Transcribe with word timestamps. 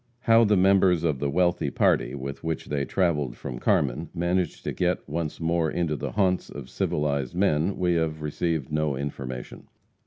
How 0.21 0.43
the 0.45 0.57
members 0.57 1.03
of 1.03 1.19
the 1.19 1.29
wealthy 1.29 1.69
party, 1.69 2.15
with 2.15 2.43
which 2.43 2.65
they 2.69 2.85
travelled 2.85 3.35
from 3.37 3.59
Carmen, 3.59 4.09
managed 4.15 4.63
to 4.63 4.71
get 4.71 5.07
once 5.07 5.39
more 5.39 5.69
into 5.69 5.95
the 5.95 6.13
haunts 6.13 6.49
of 6.49 6.71
civilized 6.71 7.35
men, 7.35 7.77
we 7.77 7.93
have 7.93 8.23
received 8.23 8.71
no 8.71 8.95
information. 8.95 9.67